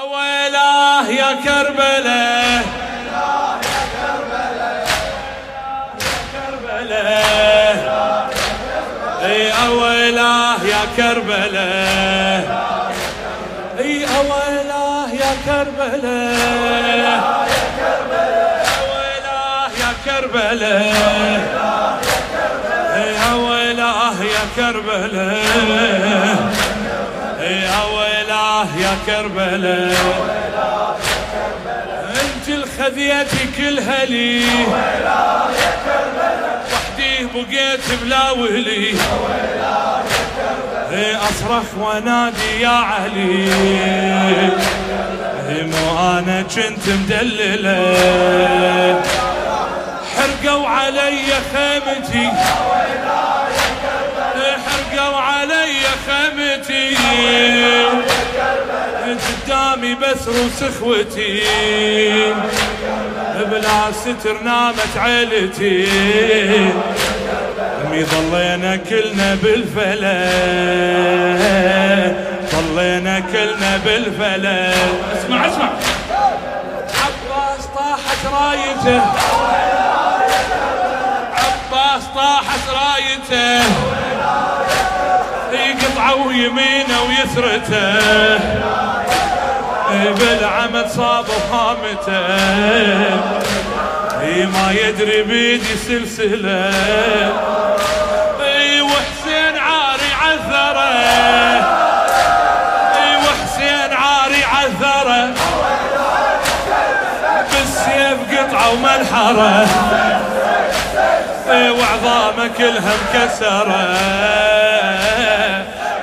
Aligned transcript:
أويلاه 0.00 1.08
يا 1.08 1.34
كربلاء 1.44 2.64
أي 9.24 9.52
أويلاه 9.66 10.56
يا 10.64 10.82
كربلاء 10.96 12.44
أي 13.78 14.04
أويلاه 14.04 15.08
يا 15.12 15.32
كربلاء 15.46 17.20
أويلاه 18.80 19.70
يا 19.80 19.92
كربلاء 20.04 21.42
أي 22.96 23.32
أويلاه 23.32 24.22
يا 24.22 24.44
كربلاء 24.56 25.44
اويلاه 28.54 28.76
يا 28.78 28.96
كربلاء. 29.06 30.96
انت 32.10 32.48
الخذيتي 32.48 33.46
كلها 33.56 34.04
لي 34.04 34.44
وحدي 36.72 37.26
بقيت 37.34 37.80
بلا 38.02 38.30
ولي 38.30 38.94
إيه 40.92 41.16
أصرخ 41.16 41.68
وانادي 41.78 42.60
يا 42.60 42.68
علي 42.68 43.50
مو 45.50 45.84
أنا 46.18 46.42
كنت 46.42 46.88
مدلله 46.88 47.80
حرقوا 50.16 50.68
علي 50.68 51.24
خيمتي. 51.54 52.30
حرقوا 54.66 55.20
علي 55.20 55.82
خيمتي. 56.06 56.43
قدامي 59.74 59.94
بس 59.94 60.28
روس 60.28 60.62
اخوتي. 60.62 61.42
بلا 63.50 63.92
ستر 63.92 64.42
نامت 64.44 64.96
عيلتي. 64.96 65.88
امي 67.86 68.04
ظلينا 68.04 68.76
كلنا 68.76 69.34
بالفلا 69.34 70.30
ظلينا 72.50 73.20
كلنا 73.20 73.80
بالفلا 73.84 74.70
اسمع 75.12 75.46
اسمع. 75.46 75.70
عباس 77.04 77.66
طاحت 77.74 78.26
رايته. 78.32 79.02
عباس 81.34 82.04
طاحت 82.14 82.64
رايته. 82.68 83.64
يقطعوا 85.52 86.32
يمينه 86.32 86.98
ويسرته. 87.08 87.94
بالعمد 90.18 90.88
صاب 90.88 91.24
خامته 91.50 92.26
إي 94.22 94.46
ما 94.46 94.72
يدري 94.72 95.22
بيدي 95.22 95.76
سلسلة. 95.88 96.72
إي 98.40 98.80
وحسين 98.80 99.54
عاري 99.58 100.10
عثره 100.22 100.94
إي 102.96 103.16
وحسين 103.16 103.92
عاري 103.92 104.44
عثره 104.44 105.34
بالسيف 107.50 108.18
قطعة 108.32 108.70
ومنحرة. 108.72 109.66
إي 111.50 111.70
وعظامه 111.70 112.50
كلها 112.58 112.94
مكسره 113.14 113.86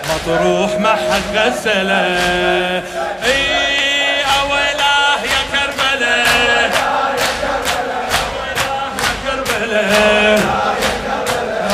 مطروح 0.09 0.79
ما 0.79 0.93
حد 0.93 1.35
غسله. 1.35 2.03
إي 3.25 3.60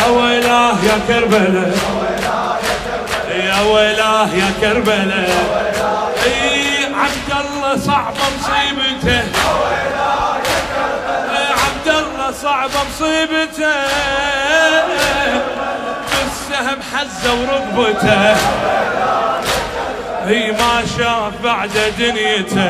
اويلاه 0.08 0.76
يا 0.84 0.98
كربلاء 1.08 1.78
يا 3.30 3.62
ويلاه 3.62 4.30
يا 4.42 4.50
كربلاء 4.62 5.30
إي 6.26 6.86
عبد 6.86 7.32
الله 7.42 7.78
صعبه 7.78 8.26
مصيبته. 8.40 9.24
عبد 11.64 11.88
الله 11.88 12.32
صعبه 12.44 12.80
مصيبته. 12.90 13.76
بالسهم 16.12 16.80
حزه 16.94 17.32
وركبته 17.34 18.36
هي 20.28 20.52
ما 20.52 20.84
شاف 20.98 21.34
بعد 21.44 21.76
دنيته. 22.00 22.70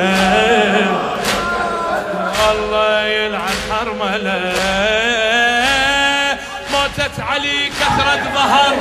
الله 2.52 3.06
يلعن 3.06 3.58
حرمله. 3.70 5.27
موتت 7.08 7.20
علي 7.20 7.70
كثرة 7.70 8.24
ظهر. 8.36 8.74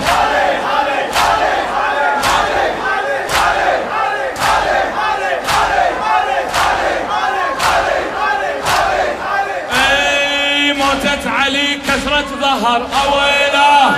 أي 9.73 10.73
موتت 10.73 11.27
علي 11.27 11.75
كثرة 11.75 12.25
ظهر. 12.41 12.87
اويله 13.05 13.97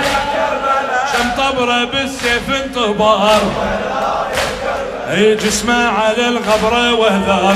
شم 1.13 1.29
طبره 1.37 1.83
بالسيف 1.83 2.49
انطبر 2.49 3.41
أي 5.11 5.35
جسمه 5.35 5.89
على 5.89 6.27
الغبره 6.27 6.93
وهذر 6.93 7.55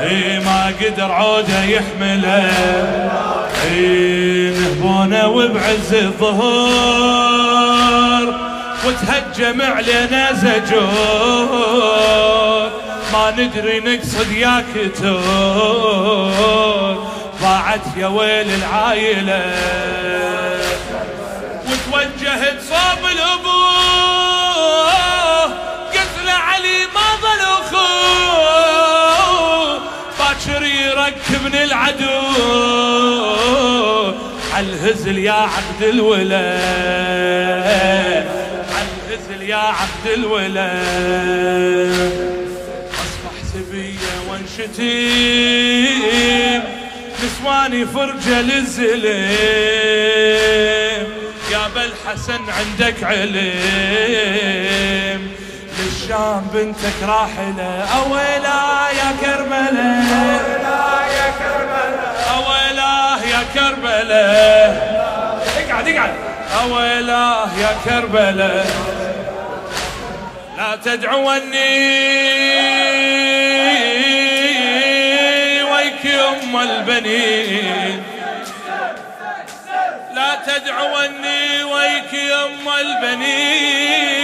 أي 0.00 0.38
ما 0.38 0.74
قدر 0.80 1.12
عوده 1.12 1.64
يحمله. 1.64 3.15
وبعز 5.36 5.94
الظهور 5.94 7.26
وتهجم 8.86 9.62
علينا 9.62 10.32
زجور 10.32 10.86
ما 13.12 13.30
ندري 13.30 13.80
نقصد 13.80 14.32
يا 14.32 14.64
كتور 14.74 15.16
ضاعت 17.42 17.86
يا 17.96 18.06
ويل 18.06 18.50
العايلة. 18.50 19.44
وتوجهت 21.66 22.58
صوب 22.68 23.02
الابوه 23.12 24.92
قتل 25.92 26.28
علي 26.28 26.78
ما 26.94 27.08
ظل 27.22 27.42
اخوه 27.60 28.60
باكر 30.18 30.62
يركبني 30.62 31.64
العدو. 31.64 32.22
عالهزل 34.56 35.18
يا 35.18 35.32
عبد 35.32 35.82
الولا. 35.82 36.58
عالهزل 38.76 39.42
يا 39.42 39.56
عبد 39.56 40.06
الولا. 40.14 40.72
أصبح 42.92 43.34
سبية 43.54 44.14
وانشتيم 44.30 45.46
نسواني 47.24 47.86
فرجة 47.86 48.40
للزلم 48.40 49.30
يا 51.52 51.68
بالحسن 51.74 52.40
عندك 52.48 53.04
علم 53.04 53.36
للشام 55.78 56.46
بنتك 56.54 57.02
راحلة 57.02 57.82
أويلا 57.82 58.90
كربلاء 63.56 64.70
اقعد 65.58 65.88
اقعد. 65.88 66.10
أويلا 66.62 67.46
يا 67.58 67.70
كربلاء 67.84 68.66
لا 70.56 70.76
تدعوني. 70.84 71.76
ويك 75.62 76.04
يم 76.04 76.56
البنين. 76.56 78.02
لا 80.14 80.30
تدعوني 80.46 81.62
ويك 81.64 82.12
يم 82.12 82.68
البنين. 82.80 84.15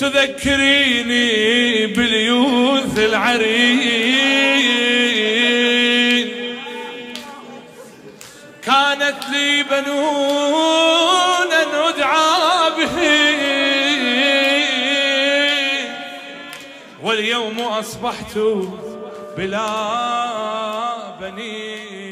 تذكريني 0.00 1.86
باليوث 1.86 2.98
العرين 2.98 4.30
كانت 8.64 9.16
لي 9.32 9.62
بنون 9.62 11.52
ادعى 11.88 12.70
به. 12.78 12.96
واليوم 17.02 17.60
أصبحت 17.60 18.38
بلا 19.36 19.66
بنين. 21.20 22.09